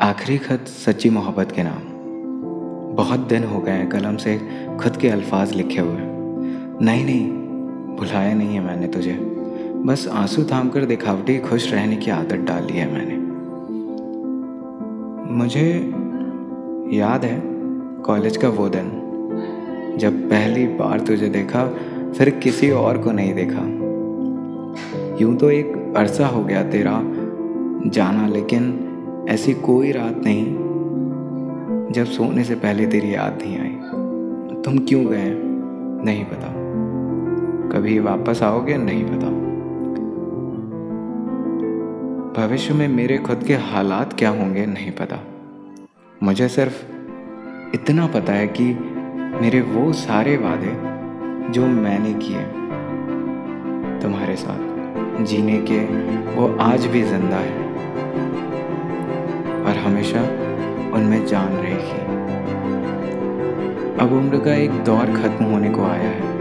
आखिरी 0.00 0.38
खत 0.38 0.64
सच्ची 0.68 1.10
मोहब्बत 1.10 1.52
के 1.52 1.62
नाम। 1.62 1.80
बहुत 2.96 3.20
दिन 3.20 3.44
हो 3.44 3.60
गए 3.60 3.72
हैं, 3.72 3.88
कलम 3.88 4.16
से 4.16 4.40
खुद 4.80 4.96
के 4.96 5.08
अल्फाज 5.08 5.52
लिखे 5.52 5.80
हुए। 5.80 6.00
नहीं 6.86 7.04
नहीं, 7.04 7.30
भुलाया 7.96 8.34
नहीं 8.34 8.54
है 8.54 8.60
मैंने 8.60 8.86
तुझे। 8.86 9.12
बस 9.84 10.08
आँसू 10.12 10.44
थाम 10.44 10.68
कर 10.68 10.84
दिखावटी, 10.84 11.38
खुश 11.38 11.72
रहने 11.72 11.96
की 11.96 12.10
आदत 12.10 12.34
डाली 12.34 12.72
है 12.72 12.92
मैंने। 12.92 13.16
मुझे 15.32 15.92
याद 16.96 17.24
है 17.24 17.42
कॉलेज 18.02 18.36
का 18.36 18.48
वो 18.48 18.68
दिन, 18.68 18.90
जब 19.98 20.30
पहली 20.30 20.66
बार 20.66 21.00
तुझे 21.00 21.28
देखा, 21.28 21.66
फिर 22.18 22.30
किसी 22.30 22.70
और 22.70 22.98
को 22.98 23.12
नहीं 23.12 23.34
देखा। 23.34 23.62
यूँ 25.20 25.36
तो 25.36 25.50
एक 25.50 25.94
अरसा 25.96 26.26
हो 26.26 26.44
गया 26.44 26.62
तेरा 26.62 27.02
जाना, 27.86 28.28
लेकिन 28.28 28.84
ऐसी 29.28 29.54
कोई 29.54 29.92
रात 29.92 30.20
नहीं 30.26 30.46
जब 31.92 32.04
सोने 32.04 32.44
से 32.44 32.54
पहले 32.54 32.86
तेरी 32.86 33.14
याद 33.14 33.38
नहीं 33.42 33.58
आई। 33.58 33.74
तुम 34.62 34.78
क्यों 34.78 35.06
गए 35.06 35.32
नहीं 36.04 36.24
पता। 36.24 36.48
कभी 37.68 37.98
वापस 37.98 38.42
आओगे? 38.42 38.76
नहीं 38.76 39.04
पता। 39.04 39.28
भविष्य 42.42 42.74
में 42.74 42.88
मेरे 42.88 43.18
खुद 43.18 43.42
के 43.42 43.54
हालात 43.54 44.12
क्या 44.12 44.30
होंगे? 44.30 44.66
नहीं 44.66 44.90
पता। 44.90 45.24
मुझे 46.22 46.48
सिर्फ़ 46.48 46.86
इतना 47.74 48.06
पता 48.06 48.32
है 48.32 48.46
कि 48.46 48.64
मेरे 49.40 49.60
वो 49.60 49.92
सारे 49.92 50.36
वादे 50.36 50.72
जो 51.52 51.66
मैंने 51.66 52.14
किए 52.14 52.42
तुम्हारे 54.02 54.36
साथ 54.36 54.78
जीने 55.24 55.64
के 55.70 55.80
वो 56.34 56.56
आज 56.60 56.86
भी 56.86 57.02
ज़िंदा 57.02 57.36
है। 57.36 57.68
और 59.68 59.76
हमेशा 59.76 60.20
उनमें 60.96 61.26
जान 61.26 61.52
रहेगी। 61.52 62.06
अब 64.00 64.12
उम्र 64.12 64.38
का 64.38 64.54
एक 64.54 64.70
दौर 64.84 65.06
खत्म 65.12 65.44
होने 65.44 65.70
को 65.70 65.82
आया 65.82 66.10
है। 66.10 66.36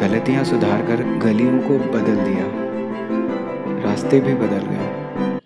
गलतियाँ 0.00 0.44
सुधार 0.44 0.86
कर 0.86 1.02
गलियों 1.18 1.58
को 1.58 1.78
बदल 1.78 2.16
दिया। 2.16 2.46
रास्ते 3.84 4.20
भी 4.20 4.34
बदल 4.34 4.66
गए। 4.66 5.38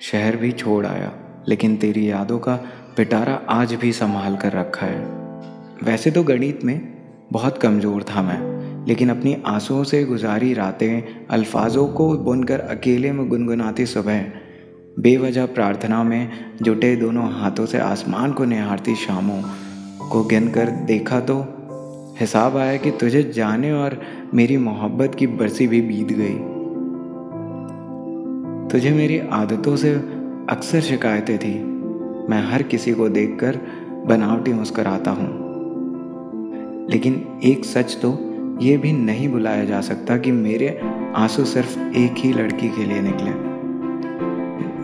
शहर 0.00 0.36
भी 0.36 0.52
छोड़ 0.52 0.86
आया, 0.86 1.12
लेकिन 1.48 1.76
तेरी 1.76 2.10
यादों 2.10 2.38
का 2.38 2.54
पिटारा 2.96 3.34
आज 3.50 3.74
भी 3.74 3.92
संभाल 3.92 4.36
कर 4.36 4.52
रखा 4.52 4.86
है। 4.86 5.02
वैसे 5.82 6.10
तो 6.10 6.22
गणित 6.22 6.64
में 6.64 6.80
बहुत 7.32 7.58
कमज़ोर 7.58 8.02
था 8.02 8.22
मैं, 8.22 8.86
लेकिन 8.86 9.10
अपनी 9.10 9.36
आंसुओं 9.46 9.84
से 9.84 10.04
गुजारी 10.04 10.52
रातें, 10.54 11.26
अल्फाजों 11.30 11.86
को 11.88 12.08
बुनकर 12.18 12.60
अकेले 12.60 13.12
में 13.12 13.28
गुनगुनाती 13.28 13.86
सुबह 13.86 14.24
बेवजह 14.98 15.46
प्रार्थना 15.46 16.02
में 16.02 16.30
जुटे 16.62 16.96
दोनों 16.96 17.32
हाथों 17.32 17.66
से 17.66 17.78
आसमान 17.78 18.32
को 18.32 18.44
निहारती 18.44 18.94
शामों 18.94 19.42
को 20.08 20.24
गिन 20.24 20.48
कर 20.48 20.70
देखा 20.70 21.20
तो 21.20 21.46
हिसाब 22.20 22.56
आया 22.56 22.76
कि 22.76 22.90
तुझे 22.90 23.22
जाने 23.22 23.72
और 23.72 24.00
मेरी 24.34 24.56
मोहब्बत 24.56 25.14
की 25.14 25.26
बरसी 25.26 25.66
भी 25.66 25.80
बीत 25.80 26.06
गई। 26.10 26.34
तुझे 28.68 28.90
मेरी 28.90 29.18
आदतों 29.18 29.76
से 29.76 29.94
अक्सर 30.50 30.80
शिकायतें 30.80 31.38
थी। 31.38 31.64
मैं 32.30 32.52
हर 32.52 32.62
किसी 32.62 32.92
को 32.92 33.08
देखकर 33.08 33.56
बनावटी 34.06 34.52
मुस्कराता 34.52 35.10
हूँ। 35.10 35.28
लेकिन 36.90 37.40
एक 37.44 37.64
सच 37.64 37.98
तो 38.02 38.18
ये 38.62 38.76
भी 38.76 38.92
नहीं 38.92 39.28
बुलाया 39.28 39.64
जा 39.64 39.80
सकता 39.80 40.16
कि 40.16 40.32
मेरे 40.32 40.80
आँसू 41.16 41.44
सिर्फ़ 41.44 41.78
एक 41.78 42.14
ही 42.18 42.32
लड़की 42.32 42.68
के 42.68 42.84
लिए 42.84 43.00
निकले। 43.00 43.53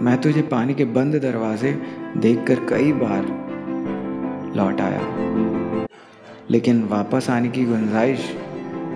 मैं 0.03 0.21
तुझे 0.21 0.43
पानी 0.43 0.75
के 0.75 0.85
बंद 0.85 1.15
दरवाजे 1.15 1.71
देखकर 2.17 2.55
कई 2.55 2.93
बार 2.93 3.25
लौट 4.57 4.81
आया। 4.81 5.01
लेकिन 6.51 6.83
वापस 6.85 7.27
आने 7.31 7.49
की 7.49 7.65
गुंजाइश 7.65 8.37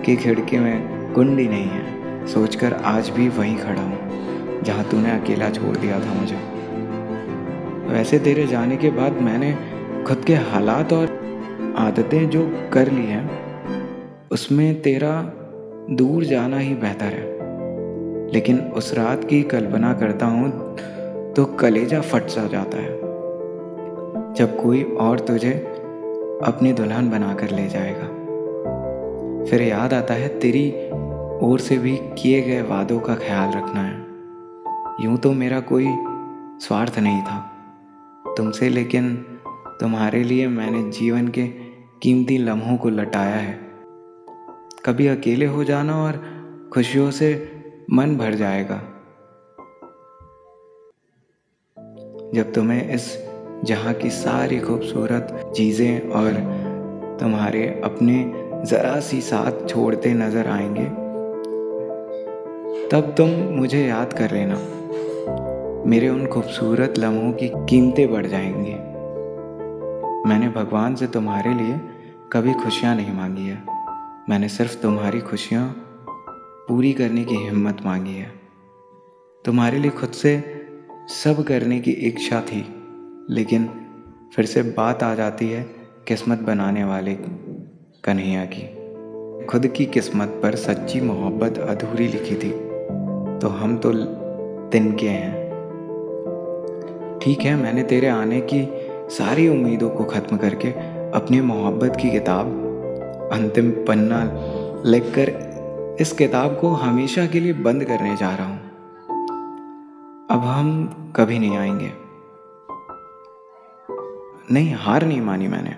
की 0.05 0.15
खिड़की 0.15 0.59
में 0.59 1.13
कुंडी 1.13 1.47
नहीं 1.47 1.67
है। 1.67 2.27
सोचकर 2.27 2.73
आज 2.73 3.09
भी 3.09 3.27
वहीं 3.29 3.57
खड़ा 3.57 3.81
हूँ, 3.81 4.61
जहाँ 4.63 4.85
तूने 4.91 5.11
अकेला 5.11 5.49
छोड़ 5.49 5.75
दिया 5.77 5.99
था 5.99 6.13
मुझे। 6.13 6.39
वैसे 7.93 8.19
तेरे 8.19 8.47
जाने 8.47 8.77
के 8.77 8.89
बाद 8.89 9.21
मैंने 9.21 9.53
खुद 10.03 10.23
के 10.27 10.35
हालात 10.35 10.93
और 10.93 11.05
आदतें 11.77 12.29
जो 12.29 12.69
कर 12.73 12.91
ली 12.91 13.05
हैं, 13.05 13.29
उसमें 14.31 14.81
तेरा 14.81 15.21
दूर 15.91 16.23
जाना 16.23 16.57
ही 16.57 16.75
बेहतर 16.75 17.13
है। 17.13 18.33
लेकिन 18.33 18.59
उस 18.59 18.93
रात 18.93 19.23
की 19.23 19.43
कल्पना 19.43 19.93
करता 19.93 20.25
हूँ 20.25 20.77
तो 21.35 21.45
कलेजा 21.45 22.01
फट 22.01 22.27
सा 22.27 22.47
जाता 22.47 22.77
है। 22.77 22.99
जब 24.33 24.63
कोई 24.63 24.83
और 24.83 25.19
तुझे 25.19 25.51
अपनी 26.43 26.73
दुल्हन 26.73 27.09
बनाकर 27.09 27.49
ले 27.49 27.67
जाएगा। 27.67 28.07
फिर 29.45 29.61
याद 29.61 29.93
आता 29.93 30.13
है 30.13 30.39
तेरी 30.39 30.69
ओर 31.47 31.59
से 31.59 31.77
भी 31.77 31.97
किए 31.97 32.41
गए 32.41 32.61
वादों 32.61 32.99
का 32.99 33.15
ख्याल 33.15 33.49
रखना 33.49 33.81
है। 33.81 34.05
यूँ 35.05 35.17
तो 35.17 35.31
मेरा 35.31 35.59
कोई 35.59 35.87
स्वार्थ 36.59 36.99
नहीं 36.99 37.21
था। 37.21 37.51
तुमसे 38.37 38.69
लेकिन 38.69 39.15
तुम्हारे 39.81 40.23
लिए 40.23 40.47
मैंने 40.47 40.91
जीवन 40.91 41.27
के 41.27 41.47
कीमती 42.01 42.37
लम्हों 42.37 42.77
को 42.77 42.89
लटाया 42.89 43.35
है। 43.35 43.59
कभी 44.85 45.07
अकेले 45.07 45.45
हो 45.45 45.63
जाना 45.63 46.03
और 46.03 46.23
खुशियों 46.73 47.11
से 47.11 47.51
मन 47.93 48.17
भर 48.17 48.33
जाएगा। 48.33 48.94
जब 52.33 52.53
तुम्हें 52.53 52.93
इस 52.93 53.17
जहाँ 53.63 53.93
की 53.93 54.09
सारी 54.09 54.59
खूबसूरत 54.59 55.53
चीज़ें 55.55 56.09
और 56.09 56.31
तुम्हारे 57.19 57.81
अपने 57.83 58.33
ज़रा 58.65 58.99
सी 58.99 59.21
साथ 59.21 59.67
छोड़ते 59.69 60.13
नज़र 60.13 60.47
आएँगे, 60.47 60.85
तब 62.89 63.13
तुम 63.17 63.29
मुझे 63.57 63.85
याद 63.87 64.13
कर 64.13 64.31
लेना। 64.31 64.57
मेरे 65.85 66.09
उन 66.09 66.25
खूबसूरत 66.27 66.93
लम्हों 66.97 67.31
की 67.33 67.47
कीमतें 67.69 68.11
बढ़ 68.11 68.25
जाएँगी। 68.25 68.73
मैंने 70.29 70.49
भगवान 70.49 70.95
से 70.95 71.07
तुम्हारे 71.07 71.53
लिए 71.53 71.79
कभी 72.33 72.53
खुशियाँ 72.53 72.95
नहीं 72.95 73.13
मांगी 73.13 73.47
है। 73.47 73.63
मैंने 74.29 74.49
सिर्फ़ 74.49 74.81
तुम्हारी 74.81 75.21
खुशियाँ 75.21 75.67
पूरी 76.67 76.93
करने 76.93 77.23
की 77.23 77.35
हिम्मत 77.35 77.85
मांगी 77.85 78.13
है। 78.13 78.31
तुम्हारे 79.45 79.77
लिए 79.77 79.91
खुद 79.91 80.09
से 80.09 80.64
सब 81.05 81.43
करने 81.43 81.79
की 81.79 81.91
इच्छा 82.07 82.39
थी, 82.41 82.63
लेकिन 83.29 83.67
फिर 84.35 84.45
से 84.45 84.61
बात 84.77 85.03
आ 85.03 85.13
जाती 85.15 85.49
है 85.49 85.61
किस्मत 86.07 86.39
बनाने 86.39 86.83
वाले 86.83 87.13
कन्हैया 88.03 88.45
की। 88.45 89.45
खुद 89.45 89.67
की 89.67 89.85
किस्मत 89.87 90.39
पर 90.43 90.55
सच्ची 90.55 91.01
मोहब्बत 91.01 91.57
अधूरी 91.59 92.07
लिखी 92.07 92.35
थी 92.35 92.49
तो 93.39 93.47
हम 93.51 93.77
तो 93.77 93.91
तिनके 94.71 95.07
हैं। 95.07 95.33
ठीक 97.19 97.39
है, 97.39 97.55
मैंने 97.55 97.83
तेरे 97.83 98.07
आने 98.09 98.41
की 98.43 98.67
सारी 99.13 99.47
उम्मीदों 99.49 99.89
को 99.89 100.03
ख़त्म 100.05 100.37
करके 100.37 100.71
अपनी 101.13 101.41
मोहब्बत 101.43 101.97
की 102.01 102.11
किताब, 102.11 102.47
अंतिम 103.33 103.71
पन्ना 103.87 104.21
लिखकर 104.85 105.97
इस 106.01 106.11
किताब 106.13 106.57
को 106.61 106.69
हमेशा 106.79 107.25
के 107.27 107.39
लिए 107.39 107.53
बंद 107.63 107.83
करने 107.83 108.15
जा 108.17 108.35
रहा 108.35 108.47
हूँ। 108.47 108.64
अब 110.35 110.41
हम 110.41 110.69
कभी 111.15 111.39
नहीं 111.39 111.57
आएँगे। 111.57 111.91
नहीं, 114.53 114.73
हार 114.73 115.05
नहीं 115.05 115.21
मानी 115.21 115.47
मैंने। 115.47 115.75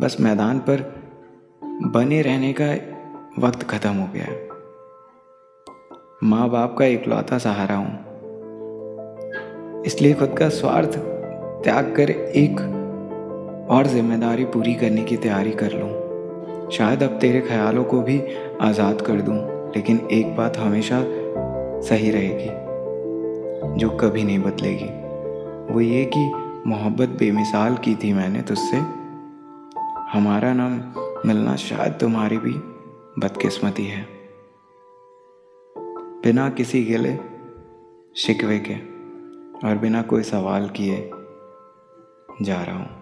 बस 0.00 0.16
मैदान 0.20 0.58
पर 0.58 1.02
बने 1.64 2.22
रहने 2.22 2.54
का 2.60 2.72
वक्त 3.46 3.62
ख़त्म 3.62 3.90
हो 3.90 4.08
गया 4.12 4.24
है। 4.24 4.48
माँ 6.24 6.50
बाप 6.50 6.76
का 6.78 6.84
इकलौता 6.84 7.38
सहारा 7.38 7.76
हूँ। 7.76 7.98
इसलिए 9.82 10.14
खुद 10.14 10.34
का 10.38 10.48
स्वार्थ 10.48 10.98
त्याग 11.64 11.94
कर 11.96 12.10
एक 12.10 12.60
और 13.70 13.86
ज़िम्मेदारी 13.86 14.44
पूरी 14.44 14.74
करने 14.74 15.02
की 15.02 15.16
तैयारी 15.16 15.50
कर 15.50 15.72
लूँ। 15.72 16.70
शायद 16.70 17.02
अब 17.02 17.18
तेरे 17.18 17.40
ख्यालों 17.40 17.84
को 17.84 18.02
भी 18.02 18.22
आज़ाद 18.60 19.00
कर 19.00 19.20
दूँ, 19.20 19.36
लेकिन 19.68 20.08
एक 20.12 20.36
बात 20.36 20.56
हमेशा 20.56 21.04
सही 21.80 22.10
रहेगी। 22.10 22.69
जो 23.64 23.90
कभी 23.90 24.24
नहीं 24.24 24.38
बदलेगी। 24.38 25.10
वो 25.74 25.80
ये 25.80 26.10
कि 26.16 26.32
मोहब्बत 26.66 27.08
बेमिसाल 27.08 27.76
की 27.76 27.94
थी 27.94 28.12
मैंने 28.12 28.42
तुझसे। 28.42 28.76
हमारा 30.12 30.52
नाम 30.54 30.80
मिलना 31.28 31.56
शायद 31.56 31.92
तुम्हारी 31.92 32.38
भी 32.38 32.52
बदकिस्मती 33.20 33.86
है। 33.86 34.06
बिना 36.24 36.50
किसी 36.50 36.84
गिले 36.84 37.18
शिकवे 38.16 38.58
के 38.58 38.74
और 39.68 39.78
बिना 39.78 40.02
कोई 40.02 40.22
सवाल 40.22 40.68
किए 40.68 41.10
जा 42.42 42.62
रहा 42.62 42.78
हूँ। 42.78 42.99